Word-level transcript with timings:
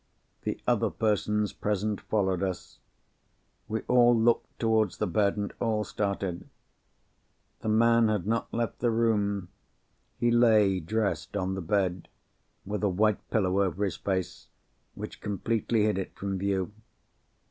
The 0.45 0.59
other 0.67 0.89
persons 0.89 1.53
present 1.53 2.01
followed 2.01 2.41
us. 2.41 2.79
We 3.67 3.81
all 3.81 4.17
looked 4.19 4.59
towards 4.59 4.97
the 4.97 5.05
bed, 5.05 5.37
and 5.37 5.53
all 5.59 5.83
started. 5.83 6.49
The 7.59 7.69
man 7.69 8.07
had 8.07 8.25
not 8.25 8.51
left 8.51 8.79
the 8.79 8.89
room. 8.89 9.49
He 10.17 10.31
lay, 10.31 10.79
dressed, 10.79 11.37
on 11.37 11.53
the 11.53 11.61
bed—with 11.61 12.81
a 12.81 12.89
white 12.89 13.29
pillow 13.29 13.61
over 13.61 13.85
his 13.85 13.97
face, 13.97 14.47
which 14.95 15.21
completely 15.21 15.83
hid 15.83 15.99
it 15.99 16.15
from 16.15 16.39
view. 16.39 16.73